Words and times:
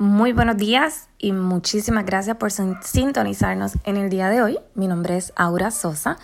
Muy 0.00 0.32
buenos 0.32 0.56
días 0.56 1.10
y 1.18 1.32
muchísimas 1.32 2.06
gracias 2.06 2.38
por 2.38 2.50
sintonizarnos 2.50 3.74
en 3.84 3.98
el 3.98 4.08
día 4.08 4.30
de 4.30 4.40
hoy. 4.40 4.58
Mi 4.74 4.88
nombre 4.88 5.18
es 5.18 5.30
Aura 5.36 5.70
Sosa 5.70 6.16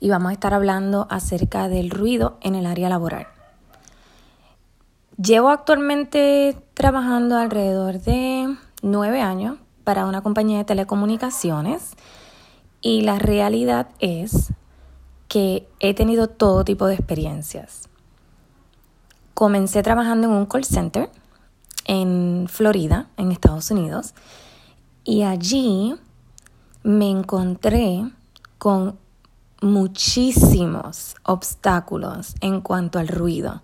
y 0.00 0.10
vamos 0.10 0.30
a 0.30 0.32
estar 0.32 0.52
hablando 0.52 1.06
acerca 1.10 1.68
del 1.68 1.90
ruido 1.90 2.38
en 2.40 2.56
el 2.56 2.66
área 2.66 2.88
laboral. 2.88 3.28
Llevo 5.16 5.50
actualmente 5.50 6.56
trabajando 6.74 7.38
alrededor 7.38 8.00
de 8.00 8.52
nueve 8.82 9.20
años 9.20 9.58
para 9.84 10.06
una 10.06 10.22
compañía 10.22 10.58
de 10.58 10.64
telecomunicaciones 10.64 11.92
y 12.80 13.02
la 13.02 13.20
realidad 13.20 13.90
es 14.00 14.52
que 15.28 15.68
he 15.78 15.94
tenido 15.94 16.26
todo 16.26 16.64
tipo 16.64 16.86
de 16.86 16.96
experiencias. 16.96 17.88
Comencé 19.34 19.84
trabajando 19.84 20.26
en 20.26 20.32
un 20.32 20.46
call 20.46 20.64
center 20.64 21.10
en 21.84 22.46
Florida, 22.48 23.08
en 23.16 23.32
Estados 23.32 23.70
Unidos, 23.70 24.14
y 25.04 25.22
allí 25.22 25.94
me 26.82 27.10
encontré 27.10 28.04
con 28.58 28.98
muchísimos 29.60 31.16
obstáculos 31.22 32.34
en 32.40 32.60
cuanto 32.60 32.98
al 32.98 33.08
ruido. 33.08 33.62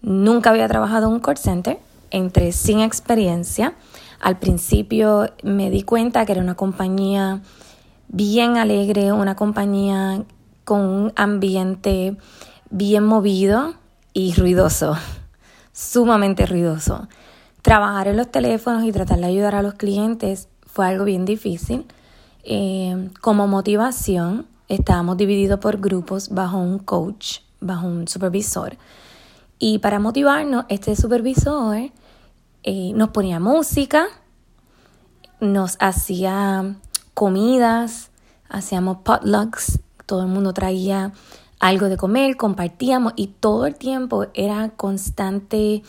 Nunca 0.00 0.50
había 0.50 0.68
trabajado 0.68 1.08
en 1.08 1.14
un 1.14 1.20
call 1.20 1.36
center, 1.36 1.78
entré 2.10 2.52
sin 2.52 2.80
experiencia. 2.80 3.74
Al 4.20 4.38
principio 4.38 5.30
me 5.42 5.70
di 5.70 5.82
cuenta 5.82 6.24
que 6.26 6.32
era 6.32 6.40
una 6.40 6.54
compañía 6.54 7.40
bien 8.08 8.56
alegre, 8.56 9.12
una 9.12 9.36
compañía 9.36 10.24
con 10.64 10.80
un 10.80 11.12
ambiente 11.16 12.16
bien 12.70 13.04
movido 13.04 13.74
y 14.14 14.34
ruidoso, 14.34 14.96
sumamente 15.72 16.46
ruidoso. 16.46 17.08
Trabajar 17.62 18.08
en 18.08 18.16
los 18.16 18.30
teléfonos 18.30 18.84
y 18.84 18.92
tratar 18.92 19.18
de 19.18 19.26
ayudar 19.26 19.54
a 19.54 19.62
los 19.62 19.74
clientes 19.74 20.48
fue 20.66 20.86
algo 20.86 21.04
bien 21.04 21.24
difícil. 21.24 21.86
Eh, 22.44 23.10
como 23.20 23.46
motivación, 23.46 24.46
estábamos 24.68 25.16
divididos 25.16 25.60
por 25.60 25.78
grupos 25.78 26.30
bajo 26.30 26.58
un 26.58 26.78
coach, 26.78 27.38
bajo 27.60 27.86
un 27.86 28.08
supervisor. 28.08 28.76
Y 29.58 29.78
para 29.78 30.00
motivarnos, 30.00 30.64
este 30.68 30.96
supervisor 30.96 31.90
eh, 32.64 32.92
nos 32.94 33.10
ponía 33.10 33.38
música, 33.38 34.06
nos 35.40 35.76
hacía 35.78 36.76
comidas, 37.14 38.10
hacíamos 38.48 38.98
potlucks, 38.98 39.80
todo 40.06 40.22
el 40.22 40.28
mundo 40.28 40.52
traía 40.52 41.12
algo 41.62 41.88
de 41.88 41.96
comer, 41.96 42.36
compartíamos 42.36 43.12
y 43.14 43.28
todo 43.28 43.66
el 43.66 43.76
tiempo 43.76 44.26
era 44.34 44.70
constante 44.70 45.84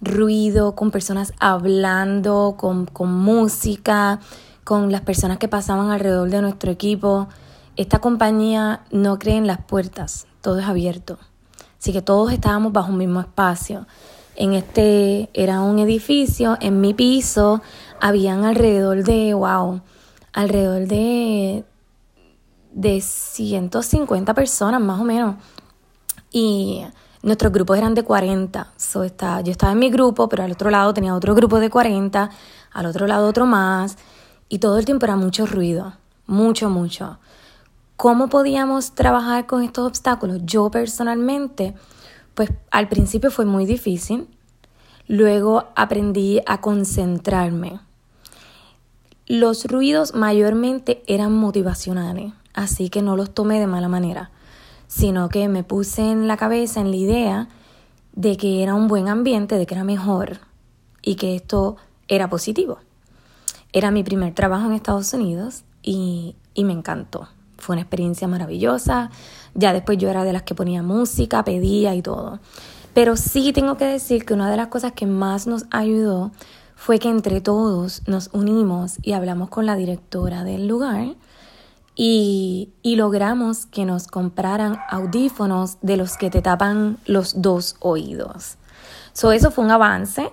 ruido, 0.00 0.74
con 0.74 0.90
personas 0.90 1.34
hablando, 1.38 2.54
con, 2.56 2.86
con 2.86 3.12
música, 3.12 4.20
con 4.64 4.90
las 4.90 5.02
personas 5.02 5.36
que 5.36 5.46
pasaban 5.46 5.90
alrededor 5.90 6.30
de 6.30 6.40
nuestro 6.40 6.70
equipo. 6.70 7.28
Esta 7.76 7.98
compañía 7.98 8.80
no 8.90 9.18
cree 9.18 9.36
en 9.36 9.46
las 9.46 9.58
puertas, 9.58 10.26
todo 10.40 10.60
es 10.60 10.66
abierto. 10.66 11.18
Así 11.78 11.92
que 11.92 12.00
todos 12.00 12.32
estábamos 12.32 12.72
bajo 12.72 12.90
un 12.90 12.96
mismo 12.96 13.20
espacio. 13.20 13.86
En 14.34 14.54
este 14.54 15.28
era 15.34 15.60
un 15.60 15.78
edificio, 15.78 16.56
en 16.62 16.80
mi 16.80 16.94
piso 16.94 17.60
habían 18.00 18.46
alrededor 18.46 19.04
de, 19.04 19.34
wow, 19.34 19.82
alrededor 20.32 20.86
de, 20.86 21.64
de 22.78 23.00
150 23.00 24.34
personas 24.34 24.80
más 24.80 25.00
o 25.00 25.04
menos. 25.04 25.36
Y 26.30 26.84
Nuestros 27.22 27.52
grupos 27.52 27.76
eran 27.76 27.94
de 27.94 28.04
40. 28.04 28.72
So 28.76 29.02
está, 29.02 29.40
yo 29.40 29.50
estaba 29.50 29.72
en 29.72 29.80
mi 29.80 29.90
grupo, 29.90 30.28
pero 30.28 30.44
al 30.44 30.52
otro 30.52 30.70
lado 30.70 30.94
tenía 30.94 31.14
otro 31.14 31.34
grupo 31.34 31.58
de 31.58 31.68
40, 31.68 32.30
al 32.72 32.86
otro 32.86 33.06
lado 33.06 33.26
otro 33.26 33.44
más. 33.44 33.98
Y 34.48 34.60
todo 34.60 34.78
el 34.78 34.84
tiempo 34.84 35.04
era 35.04 35.16
mucho 35.16 35.44
ruido, 35.44 35.94
mucho, 36.26 36.70
mucho. 36.70 37.18
¿Cómo 37.96 38.28
podíamos 38.28 38.92
trabajar 38.92 39.46
con 39.46 39.64
estos 39.64 39.86
obstáculos? 39.86 40.38
Yo 40.44 40.70
personalmente, 40.70 41.74
pues 42.34 42.50
al 42.70 42.88
principio 42.88 43.32
fue 43.32 43.44
muy 43.44 43.66
difícil. 43.66 44.28
Luego 45.08 45.64
aprendí 45.74 46.40
a 46.46 46.60
concentrarme. 46.60 47.80
Los 49.26 49.64
ruidos 49.64 50.14
mayormente 50.14 51.02
eran 51.08 51.34
motivacionales, 51.34 52.32
así 52.58 52.90
que 52.90 53.02
no 53.02 53.16
los 53.16 53.32
tomé 53.32 53.58
de 53.58 53.66
mala 53.66 53.88
manera 53.88 54.30
sino 54.88 55.28
que 55.28 55.48
me 55.48 55.62
puse 55.62 56.10
en 56.10 56.26
la 56.26 56.36
cabeza, 56.36 56.80
en 56.80 56.90
la 56.90 56.96
idea 56.96 57.48
de 58.14 58.36
que 58.36 58.62
era 58.62 58.74
un 58.74 58.88
buen 58.88 59.08
ambiente, 59.08 59.56
de 59.56 59.66
que 59.66 59.74
era 59.74 59.84
mejor 59.84 60.40
y 61.02 61.14
que 61.14 61.36
esto 61.36 61.76
era 62.08 62.28
positivo. 62.28 62.78
Era 63.72 63.90
mi 63.90 64.02
primer 64.02 64.34
trabajo 64.34 64.66
en 64.66 64.72
Estados 64.72 65.12
Unidos 65.12 65.62
y, 65.82 66.34
y 66.54 66.64
me 66.64 66.72
encantó. 66.72 67.28
Fue 67.58 67.74
una 67.74 67.82
experiencia 67.82 68.26
maravillosa. 68.26 69.10
Ya 69.54 69.72
después 69.72 69.98
yo 69.98 70.08
era 70.08 70.24
de 70.24 70.32
las 70.32 70.42
que 70.42 70.54
ponía 70.54 70.82
música, 70.82 71.44
pedía 71.44 71.94
y 71.94 72.02
todo. 72.02 72.40
Pero 72.94 73.16
sí 73.16 73.52
tengo 73.52 73.76
que 73.76 73.84
decir 73.84 74.24
que 74.24 74.34
una 74.34 74.50
de 74.50 74.56
las 74.56 74.68
cosas 74.68 74.92
que 74.92 75.06
más 75.06 75.46
nos 75.46 75.66
ayudó 75.70 76.32
fue 76.74 76.98
que 76.98 77.10
entre 77.10 77.40
todos 77.40 78.02
nos 78.06 78.30
unimos 78.32 78.96
y 79.02 79.12
hablamos 79.12 79.50
con 79.50 79.66
la 79.66 79.76
directora 79.76 80.44
del 80.44 80.66
lugar 80.66 81.14
y, 82.00 82.70
logramos 82.84 83.66
que 83.66 83.84
nos 83.84 84.06
compraran 84.06 84.78
audífonos 84.88 85.78
de 85.82 85.96
los 85.96 86.16
que 86.16 86.30
te 86.30 86.40
tapan 86.40 86.96
los 87.06 87.42
dos 87.42 87.74
oídos. 87.80 88.56
So, 89.12 89.32
eso 89.32 89.50
fue 89.50 89.64
un 89.64 89.72
avance 89.72 90.30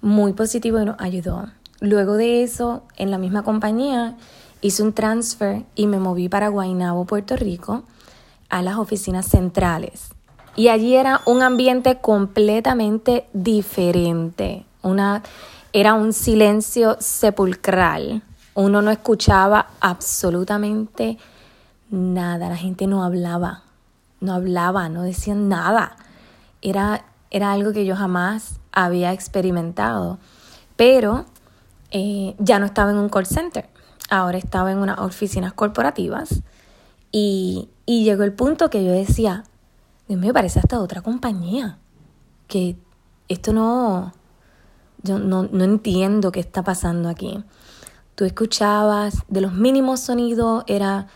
muy 0.00 0.32
positivo 0.32 0.80
y 0.80 0.84
nos 0.84 0.96
ayudó. 0.98 1.46
Luego 1.80 2.16
de 2.16 2.42
eso, 2.42 2.82
en 2.96 3.12
la 3.12 3.18
misma 3.18 3.44
compañía, 3.44 4.16
hice 4.60 4.82
un 4.82 4.92
transfer 4.92 5.62
y 5.76 5.86
me 5.86 6.00
moví 6.00 6.28
para 6.28 6.48
Guaynabo, 6.48 7.04
Puerto 7.04 7.36
Rico, 7.36 7.84
a 8.48 8.62
las 8.62 8.76
oficinas 8.76 9.26
centrales. 9.26 10.08
Y 10.56 10.66
allí 10.66 10.96
era 10.96 11.20
un 11.26 11.42
ambiente 11.42 11.98
completamente 12.00 13.28
diferente. 13.32 14.66
Era 15.72 15.94
un 15.94 16.12
silencio 16.12 16.96
sepulcral 16.98 18.22
uno 18.54 18.82
no 18.82 18.90
escuchaba 18.90 19.68
absolutamente 19.80 21.18
nada, 21.90 22.48
la 22.48 22.56
gente 22.56 22.86
no 22.86 23.04
hablaba, 23.04 23.62
no 24.20 24.32
hablaba, 24.32 24.88
no 24.88 25.02
decían 25.02 25.48
nada. 25.48 25.96
Era, 26.62 27.04
era 27.30 27.52
algo 27.52 27.72
que 27.72 27.84
yo 27.84 27.96
jamás 27.96 28.60
había 28.72 29.12
experimentado, 29.12 30.18
pero 30.76 31.26
eh, 31.90 32.34
ya 32.38 32.58
no 32.58 32.66
estaba 32.66 32.90
en 32.90 32.98
un 32.98 33.08
call 33.08 33.26
center, 33.26 33.68
ahora 34.08 34.38
estaba 34.38 34.72
en 34.72 34.78
unas 34.78 34.98
oficinas 34.98 35.52
corporativas 35.52 36.42
y, 37.12 37.68
y 37.86 38.04
llegó 38.04 38.24
el 38.24 38.32
punto 38.32 38.70
que 38.70 38.84
yo 38.84 38.92
decía, 38.92 39.44
Dios 40.08 40.20
mío, 40.20 40.32
parece 40.32 40.60
hasta 40.60 40.80
otra 40.80 41.02
compañía, 41.02 41.78
que 42.48 42.76
esto 43.28 43.52
no, 43.52 44.12
yo 45.02 45.18
no, 45.18 45.48
no 45.50 45.64
entiendo 45.64 46.32
qué 46.32 46.40
está 46.40 46.62
pasando 46.62 47.08
aquí. 47.08 47.44
Tú 48.14 48.24
escuchabas 48.24 49.24
de 49.26 49.40
los 49.40 49.54
mínimos 49.54 49.98
sonidos, 49.98 50.62
era 50.68 51.08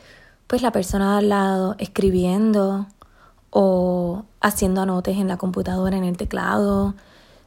pues 0.48 0.62
la 0.62 0.72
persona 0.72 1.12
de 1.12 1.18
al 1.18 1.28
lado 1.28 1.76
escribiendo 1.78 2.86
o 3.50 4.24
haciendo 4.40 4.80
anotes 4.80 5.16
en 5.16 5.28
la 5.28 5.36
computadora, 5.36 5.96
en 5.96 6.02
el 6.02 6.16
teclado, 6.16 6.94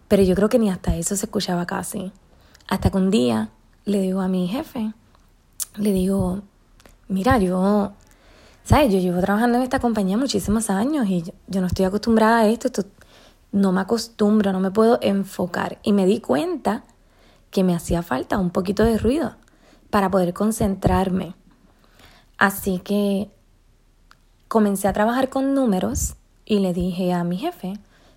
pero 0.08 0.24
yo 0.24 0.36
creo 0.36 0.48
que 0.48 0.58
ni 0.58 0.70
hasta 0.70 0.96
eso 0.96 1.18
se 1.18 1.26
escuchaba 1.26 1.66
casi. 1.66 2.14
Hasta 2.70 2.92
que 2.92 2.98
un 2.98 3.12
día 3.12 3.50
le 3.84 4.00
digo 4.00 4.22
a 4.22 4.30
mi 4.30 4.48
jefe, 4.48 4.94
le 5.76 5.92
digo, 5.92 6.44
mira, 7.10 7.38
yo, 7.38 7.92
¿sabes? 8.64 8.94
Yo 8.94 9.00
llevo 9.00 9.20
trabajando 9.20 9.58
en 9.58 9.64
esta 9.64 9.80
compañía 9.80 10.16
muchísimos 10.16 10.70
años 10.70 11.08
y 11.10 11.24
yo, 11.24 11.34
yo 11.48 11.60
no 11.60 11.68
estoy 11.68 11.84
acostumbrada 11.84 12.40
a 12.40 12.48
esto, 12.48 12.68
esto 12.68 12.86
no 13.52 13.74
me 13.74 13.82
acostumbro, 13.82 14.54
no 14.54 14.62
me 14.62 14.72
puedo 14.72 14.98
enfocar. 15.02 15.80
Y 15.84 15.92
me 15.92 16.06
di 16.06 16.22
cuenta 16.22 16.86
que 17.50 17.66
me 17.66 17.76
hacía 17.76 18.02
falta 18.02 18.38
un 18.38 18.50
poquito 18.50 18.86
de 18.86 18.98
ruido 18.98 19.41
para 19.92 20.10
poder 20.10 20.34
concentrarme. 20.34 21.36
Así 22.38 22.80
que 22.80 23.30
comencé 24.48 24.88
a 24.88 24.94
trabajar 24.94 25.30
con 25.30 25.54
números 25.54 26.16
y 26.46 26.60
le 26.60 26.74
dije 26.74 27.14
a 27.14 27.24
mi 27.24 27.38
jefe 27.38 27.74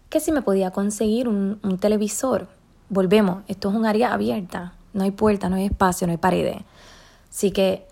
que 0.09 0.21
si 0.21 0.32
me 0.32 0.43
podía 0.43 0.71
conseguir 0.71 1.29
un, 1.29 1.59
televisor. 1.79 2.49
Volvemos, 2.88 3.43
esto 3.49 3.69
es 3.69 3.75
un 3.75 3.85
área 3.85 4.12
abierta, 4.12 4.75
no 4.93 5.05
hay 5.05 5.11
puerta, 5.11 5.49
no 5.49 5.56
hay 5.56 5.67
espacio, 5.67 6.06
no 6.06 6.12
hay 6.12 6.17
paredes. 6.17 6.59
Así 7.31 7.50
que 7.50 7.87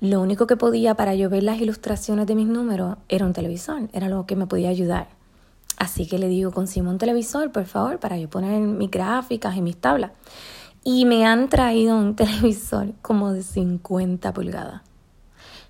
lo 0.00 0.20
único 0.20 0.46
que 0.46 0.56
podía 0.56 0.94
para 0.94 1.14
yo 1.14 1.30
ver 1.30 1.42
las 1.42 1.60
ilustraciones 1.60 2.26
de 2.26 2.34
mis 2.34 2.46
números 2.46 2.96
era 3.08 3.24
un 3.24 3.32
televisor, 3.32 3.88
era 3.92 4.08
lo 4.08 4.26
que 4.26 4.36
me 4.36 4.46
podía 4.46 4.68
ayudar. 4.68 5.08
Así 5.78 6.06
que 6.06 6.18
le 6.18 6.28
digo, 6.28 6.52
consigo 6.52 6.90
un 6.90 6.98
televisor, 6.98 7.52
por 7.52 7.64
favor, 7.64 7.98
para 7.98 8.18
yo 8.18 8.28
poner 8.28 8.60
mis 8.60 8.90
gráficas 8.90 9.56
y 9.56 9.62
mis 9.62 9.76
tablas. 9.76 10.12
Y 10.82 11.04
me 11.04 11.26
han 11.26 11.48
traído 11.48 11.96
un 11.96 12.16
televisor 12.16 12.94
como 13.02 13.32
de 13.32 13.42
50 13.42 14.32
pulgadas. 14.32 14.82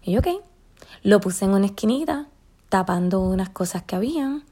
Y 0.03 0.12
yo, 0.12 0.21
ok, 0.21 0.29
lo 1.03 1.21
puse 1.21 1.45
en 1.45 1.53
una 1.53 1.67
esquinita, 1.67 2.27
tapando 2.69 3.21
unas 3.21 3.51
cosas 3.51 3.83
que 3.83 3.97
habían. 3.97 4.45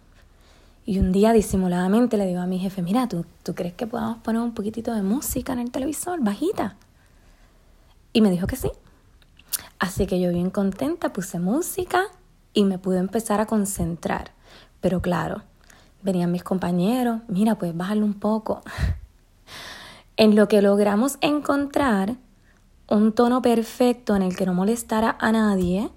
Y 0.84 0.98
un 0.98 1.12
día 1.12 1.32
disimuladamente 1.32 2.16
le 2.16 2.26
digo 2.26 2.40
a 2.40 2.46
mi 2.46 2.58
jefe, 2.58 2.82
mira, 2.82 3.08
¿tú, 3.08 3.26
¿tú 3.42 3.54
crees 3.54 3.74
que 3.74 3.86
podamos 3.86 4.18
poner 4.18 4.40
un 4.40 4.54
poquitito 4.54 4.94
de 4.94 5.02
música 5.02 5.52
en 5.52 5.58
el 5.58 5.70
televisor, 5.70 6.22
bajita? 6.22 6.76
Y 8.12 8.20
me 8.20 8.30
dijo 8.30 8.46
que 8.46 8.56
sí. 8.56 8.70
Así 9.78 10.06
que 10.06 10.20
yo 10.20 10.30
bien 10.30 10.50
contenta 10.50 11.12
puse 11.12 11.38
música 11.38 12.04
y 12.52 12.64
me 12.64 12.78
pude 12.78 12.98
empezar 12.98 13.40
a 13.40 13.46
concentrar. 13.46 14.32
Pero 14.80 15.00
claro, 15.00 15.42
venían 16.02 16.32
mis 16.32 16.42
compañeros, 16.42 17.20
mira, 17.28 17.56
pues 17.56 17.76
bájalo 17.76 18.04
un 18.04 18.14
poco. 18.14 18.62
en 20.18 20.34
lo 20.34 20.48
que 20.48 20.60
logramos 20.60 21.16
encontrar 21.22 22.16
un 22.90 23.12
tono 23.12 23.40
perfecto 23.40 24.16
en 24.16 24.22
el 24.22 24.36
que 24.36 24.44
no 24.44 24.52
molestara 24.52 25.16
a 25.20 25.32
nadie 25.32 25.90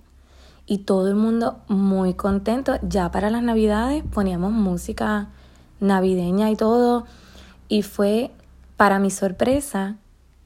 y 0.68 0.80
todo 0.80 1.10
el 1.10 1.16
mundo 1.16 1.60
muy 1.68 2.14
contento. 2.14 2.76
Ya 2.84 3.12
para 3.12 3.30
las 3.32 3.42
navidades 3.42 4.04
poníamos 4.14 4.54
música 4.54 5.30
navideña 5.80 6.52
y 6.52 6.56
todo 6.56 7.06
y 7.68 7.82
fue 7.82 8.32
para 8.78 9.00
mi 9.00 9.10
sorpresa 9.10 9.98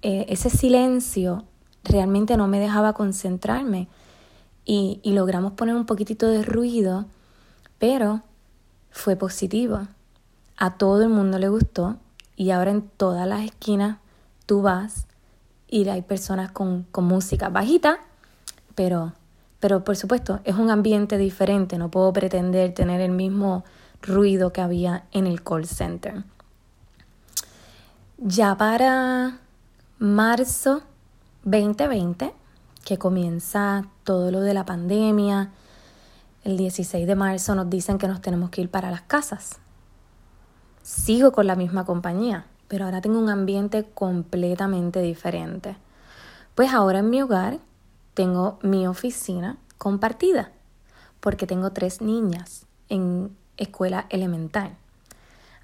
eh, 0.01 0.25
ese 0.29 0.49
silencio 0.49 1.43
realmente 1.83 2.37
no 2.37 2.47
me 2.47 2.59
dejaba 2.59 2.93
concentrarme 2.93 3.89
y, 4.63 5.01
y 5.03 5.11
logramos 5.11 5.51
poner 5.53 5.75
un 5.75 5.85
poquitito 5.85 6.27
de 6.27 6.43
ruido, 6.43 7.05
pero 7.77 8.21
fue 8.89 9.17
positivo. 9.17 9.81
A 10.57 10.77
todo 10.77 11.03
el 11.03 11.09
mundo 11.09 11.37
le 11.39 11.49
gustó 11.49 11.97
y 12.35 12.51
ahora 12.51 12.71
en 12.71 12.81
todas 12.81 13.27
las 13.27 13.43
esquinas 13.43 13.97
tú 14.45 14.61
vas 14.61 15.07
y 15.67 15.87
hay 15.89 16.01
personas 16.01 16.51
con, 16.51 16.83
con 16.91 17.05
música 17.05 17.49
bajita, 17.49 17.99
pero, 18.75 19.13
pero 19.59 19.83
por 19.83 19.95
supuesto 19.95 20.39
es 20.43 20.55
un 20.55 20.69
ambiente 20.69 21.17
diferente, 21.17 21.77
no 21.77 21.89
puedo 21.89 22.13
pretender 22.13 22.73
tener 22.73 23.01
el 23.01 23.11
mismo 23.11 23.63
ruido 24.01 24.53
que 24.53 24.61
había 24.61 25.05
en 25.11 25.27
el 25.27 25.43
call 25.43 25.65
center. 25.65 26.23
Ya 28.17 28.55
para 28.55 29.39
marzo 29.99 30.83
2020, 31.43 32.33
que 32.83 32.97
comienza 32.97 33.87
todo 34.03 34.31
lo 34.31 34.41
de 34.41 34.53
la 34.53 34.65
pandemia, 34.65 35.51
el 36.43 36.57
16 36.57 37.07
de 37.07 37.15
marzo 37.15 37.55
nos 37.55 37.69
dicen 37.69 37.97
que 37.97 38.07
nos 38.07 38.21
tenemos 38.21 38.51
que 38.51 38.61
ir 38.61 38.69
para 38.69 38.91
las 38.91 39.01
casas. 39.01 39.59
Sigo 40.85 41.31
con 41.31 41.47
la 41.47 41.55
misma 41.55 41.83
compañía, 41.83 42.45
pero 42.67 42.85
ahora 42.85 43.01
tengo 43.01 43.17
un 43.17 43.31
ambiente 43.31 43.89
completamente 43.95 45.01
diferente. 45.01 45.77
Pues 46.53 46.71
ahora 46.71 46.99
en 46.99 47.09
mi 47.09 47.23
hogar 47.23 47.57
tengo 48.13 48.59
mi 48.61 48.85
oficina 48.85 49.57
compartida, 49.79 50.51
porque 51.21 51.47
tengo 51.47 51.71
tres 51.71 52.01
niñas 52.01 52.67
en 52.87 53.35
escuela 53.57 54.05
elemental. 54.11 54.77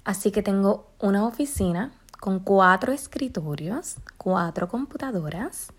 Así 0.02 0.32
que 0.32 0.42
tengo 0.42 0.88
una 0.98 1.24
oficina 1.24 1.92
con 2.18 2.40
cuatro 2.40 2.92
escritorios, 2.92 3.98
cuatro 4.16 4.66
computadoras 4.66 5.72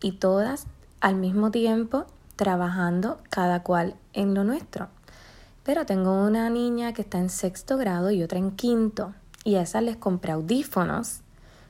y 0.00 0.12
todas 0.12 0.66
al 1.02 1.16
mismo 1.16 1.50
tiempo 1.50 2.06
trabajando 2.36 3.20
cada 3.28 3.62
cual 3.62 3.96
en 4.14 4.32
lo 4.32 4.44
nuestro. 4.44 4.88
Pero 5.68 5.84
tengo 5.84 6.24
una 6.24 6.48
niña 6.48 6.94
que 6.94 7.02
está 7.02 7.18
en 7.18 7.28
sexto 7.28 7.76
grado 7.76 8.10
y 8.10 8.22
otra 8.22 8.38
en 8.38 8.52
quinto, 8.52 9.12
y 9.44 9.56
a 9.56 9.60
esas 9.60 9.82
les 9.82 9.98
compré 9.98 10.32
audífonos 10.32 11.20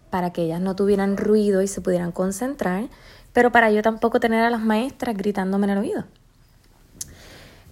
para 0.09 0.33
que 0.33 0.43
ellas 0.43 0.61
no 0.61 0.77
tuvieran 0.77 1.17
ruido 1.17 1.63
y 1.63 1.67
se 1.67 1.81
pudieran 1.81 2.13
concentrar, 2.13 2.91
pero 3.33 3.51
para 3.51 3.73
yo 3.73 3.83
tampoco 3.83 4.21
tener 4.21 4.45
a 4.45 4.51
las 4.51 4.61
maestras 4.61 5.17
gritándome 5.17 5.65
en 5.65 5.71
el 5.71 5.79
oído. 5.79 6.05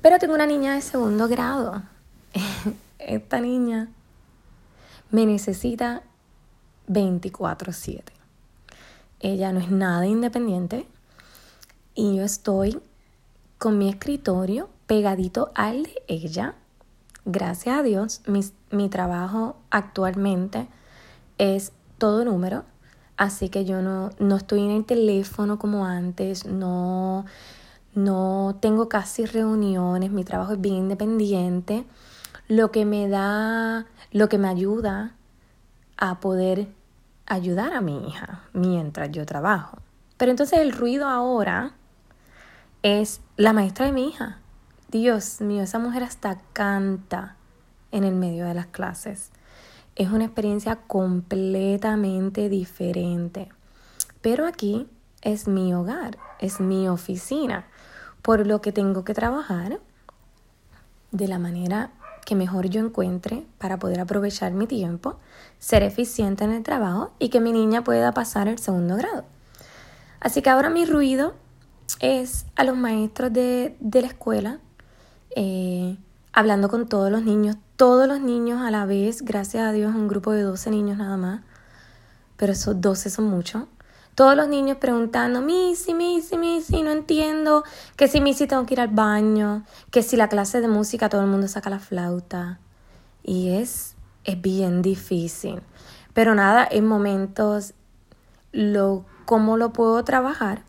Pero 0.02 0.18
tengo 0.18 0.34
una 0.34 0.46
niña 0.46 0.74
de 0.74 0.80
segundo 0.80 1.28
grado. 1.28 1.84
Esta 2.98 3.40
niña 3.40 3.86
me 5.12 5.26
necesita 5.26 6.02
24/7. 6.88 8.02
Ella 9.20 9.52
no 9.52 9.60
es 9.60 9.70
nada 9.70 10.08
independiente, 10.08 10.88
y 11.94 12.16
yo 12.16 12.24
estoy 12.24 12.80
con 13.58 13.78
mi 13.78 13.88
escritorio 13.88 14.70
pegadito 14.86 15.50
al 15.54 15.84
de 15.84 16.02
ella. 16.08 16.54
Gracias 17.24 17.78
a 17.78 17.82
Dios, 17.82 18.22
mi, 18.70 18.88
trabajo 18.88 19.56
actualmente 19.70 20.68
es 21.38 21.72
todo 21.98 22.24
número, 22.24 22.64
así 23.16 23.48
que 23.48 23.64
yo 23.64 23.82
no, 23.82 24.10
no 24.20 24.36
estoy 24.36 24.60
en 24.60 24.70
el 24.70 24.84
teléfono 24.84 25.58
como 25.58 25.86
antes, 25.86 26.46
no, 26.46 27.24
no 27.94 28.56
tengo 28.60 28.88
casi 28.88 29.26
reuniones, 29.26 30.12
mi 30.12 30.22
trabajo 30.22 30.52
es 30.52 30.60
bien 30.60 30.76
independiente, 30.76 31.84
lo 32.46 32.70
que 32.70 32.84
me 32.84 33.08
da, 33.08 33.86
lo 34.12 34.28
que 34.28 34.38
me 34.38 34.48
ayuda 34.48 35.16
a 35.96 36.20
poder 36.20 36.68
ayudar 37.26 37.72
a 37.72 37.80
mi 37.80 38.06
hija 38.06 38.44
mientras 38.52 39.10
yo 39.10 39.26
trabajo. 39.26 39.78
Pero 40.16 40.30
entonces 40.30 40.60
el 40.60 40.70
ruido 40.70 41.08
ahora 41.08 41.72
es 42.82 43.20
la 43.36 43.52
maestra 43.52 43.86
de 43.86 43.92
mi 43.92 44.08
hija. 44.08 44.38
Dios 44.96 45.42
mío, 45.42 45.62
esa 45.62 45.78
mujer 45.78 46.02
hasta 46.02 46.38
canta 46.54 47.36
en 47.92 48.04
el 48.04 48.14
medio 48.14 48.46
de 48.46 48.54
las 48.54 48.66
clases. 48.66 49.30
Es 49.94 50.10
una 50.10 50.24
experiencia 50.24 50.76
completamente 50.76 52.48
diferente. 52.48 53.50
Pero 54.22 54.46
aquí 54.46 54.88
es 55.20 55.48
mi 55.48 55.74
hogar, 55.74 56.16
es 56.38 56.60
mi 56.60 56.88
oficina, 56.88 57.66
por 58.22 58.46
lo 58.46 58.62
que 58.62 58.72
tengo 58.72 59.04
que 59.04 59.12
trabajar 59.12 59.80
de 61.12 61.28
la 61.28 61.38
manera 61.38 61.90
que 62.24 62.34
mejor 62.34 62.66
yo 62.66 62.80
encuentre 62.80 63.44
para 63.58 63.78
poder 63.78 64.00
aprovechar 64.00 64.52
mi 64.52 64.66
tiempo, 64.66 65.18
ser 65.58 65.82
eficiente 65.82 66.44
en 66.44 66.52
el 66.52 66.62
trabajo 66.62 67.12
y 67.18 67.28
que 67.28 67.40
mi 67.40 67.52
niña 67.52 67.84
pueda 67.84 68.12
pasar 68.12 68.48
el 68.48 68.58
segundo 68.58 68.96
grado. 68.96 69.24
Así 70.20 70.40
que 70.40 70.50
ahora 70.50 70.70
mi 70.70 70.86
ruido 70.86 71.34
es 72.00 72.46
a 72.56 72.64
los 72.64 72.76
maestros 72.76 73.32
de, 73.32 73.76
la 73.80 74.06
escuela, 74.06 74.58
eh, 75.36 75.98
hablando 76.32 76.70
con 76.70 76.88
todos 76.88 77.12
los 77.12 77.22
niños, 77.22 77.56
todos 77.76 78.08
los 78.08 78.20
niños 78.20 78.62
a 78.62 78.70
la 78.70 78.86
vez, 78.86 79.22
gracias 79.22 79.64
a 79.64 79.72
Dios, 79.72 79.94
un 79.94 80.08
grupo 80.08 80.32
de 80.32 80.40
12 80.40 80.70
niños 80.70 80.96
nada 80.96 81.18
más, 81.18 81.42
pero 82.38 82.52
esos 82.52 82.80
12 82.80 83.10
son 83.10 83.26
muchos. 83.26 83.64
Todos 84.14 84.34
los 84.34 84.48
niños 84.48 84.78
preguntando, 84.78 85.42
Missy, 85.42 85.92
Missy, 85.92 86.38
Missy, 86.38 86.82
no 86.82 86.90
entiendo, 86.90 87.64
que 87.96 88.08
si 88.08 88.22
Missy 88.22 88.46
tengo 88.46 88.64
que 88.64 88.72
ir 88.72 88.80
al 88.80 88.88
baño, 88.88 89.64
que 89.90 90.02
si 90.02 90.16
la 90.16 90.28
clase 90.28 90.62
de 90.62 90.68
música 90.68 91.10
todo 91.10 91.20
el 91.20 91.26
mundo 91.26 91.48
saca 91.48 91.68
la 91.68 91.80
flauta. 91.80 92.58
Y 93.22 93.50
es, 93.50 93.94
es 94.24 94.40
bien 94.40 94.80
difícil. 94.80 95.60
Pero 96.14 96.34
nada, 96.34 96.66
en 96.70 96.86
momentos, 96.86 97.74
lo, 98.52 99.04
¿cómo 99.26 99.58
lo 99.58 99.74
puedo 99.74 100.02
trabajar? 100.02 100.62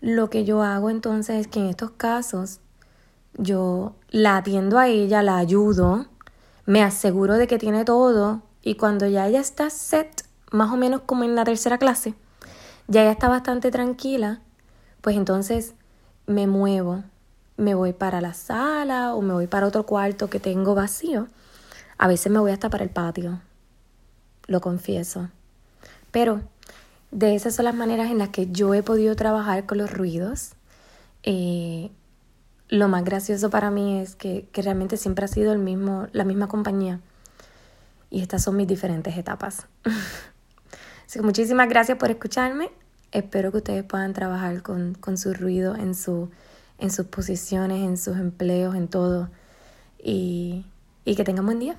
Lo 0.00 0.30
que 0.30 0.44
yo 0.44 0.62
hago 0.62 0.90
entonces 0.90 1.40
es 1.40 1.48
que 1.48 1.58
en 1.58 1.66
estos 1.66 1.90
casos 1.90 2.60
yo 3.36 3.94
la 4.10 4.36
atiendo 4.36 4.78
a 4.78 4.88
ella, 4.88 5.22
la 5.22 5.38
ayudo, 5.38 6.06
me 6.66 6.82
aseguro 6.82 7.34
de 7.34 7.46
que 7.46 7.58
tiene 7.58 7.84
todo 7.84 8.42
y 8.62 8.76
cuando 8.76 9.06
ya 9.06 9.26
ella 9.26 9.40
está 9.40 9.70
set, 9.70 10.24
más 10.50 10.72
o 10.72 10.76
menos 10.76 11.02
como 11.02 11.24
en 11.24 11.34
la 11.34 11.44
tercera 11.44 11.78
clase, 11.78 12.14
ya 12.86 13.02
ella 13.02 13.12
está 13.12 13.28
bastante 13.28 13.70
tranquila, 13.70 14.40
pues 15.00 15.16
entonces 15.16 15.74
me 16.26 16.46
muevo, 16.46 17.02
me 17.56 17.74
voy 17.74 17.92
para 17.92 18.20
la 18.20 18.34
sala 18.34 19.14
o 19.14 19.20
me 19.20 19.34
voy 19.34 19.46
para 19.46 19.66
otro 19.66 19.84
cuarto 19.84 20.28
que 20.28 20.40
tengo 20.40 20.74
vacío. 20.74 21.28
A 21.98 22.08
veces 22.08 22.32
me 22.32 22.38
voy 22.38 22.50
hasta 22.50 22.70
para 22.70 22.84
el 22.84 22.90
patio, 22.90 23.40
lo 24.46 24.60
confieso. 24.60 25.28
Pero 26.10 26.42
de 27.10 27.34
esas 27.34 27.54
son 27.54 27.66
las 27.66 27.74
maneras 27.74 28.10
en 28.10 28.18
las 28.18 28.30
que 28.30 28.50
yo 28.50 28.74
he 28.74 28.82
podido 28.82 29.14
trabajar 29.14 29.66
con 29.66 29.78
los 29.78 29.92
ruidos. 29.92 30.52
Eh, 31.22 31.90
lo 32.68 32.88
más 32.88 33.04
gracioso 33.04 33.50
para 33.50 33.70
mí 33.70 34.00
es 34.00 34.16
que, 34.16 34.48
que, 34.52 34.62
realmente 34.62 34.96
siempre 34.96 35.24
ha 35.24 35.28
sido 35.28 35.52
el 35.52 35.58
mismo, 35.58 36.08
la 36.12 36.24
misma 36.24 36.48
compañía. 36.48 37.00
Y 38.10 38.22
estas 38.22 38.42
son 38.42 38.56
mis 38.56 38.66
diferentes 38.66 39.16
etapas. 39.16 39.66
Así 41.06 41.18
que 41.18 41.22
muchísimas 41.22 41.68
gracias 41.68 41.98
por 41.98 42.10
escucharme. 42.10 42.70
Espero 43.12 43.52
que 43.52 43.58
ustedes 43.58 43.84
puedan 43.84 44.12
trabajar 44.12 44.62
con, 44.62 44.94
con 44.94 45.18
su 45.18 45.34
ruido 45.34 45.76
en, 45.76 45.94
su, 45.94 46.30
en 46.78 46.90
sus 46.90 47.06
posiciones, 47.06 47.82
en 47.82 47.96
sus 47.96 48.16
empleos, 48.16 48.74
en 48.74 48.88
todo. 48.88 49.30
Y, 50.02 50.64
y 51.04 51.14
que 51.14 51.24
tengan 51.24 51.44
buen 51.44 51.58
día. 51.58 51.76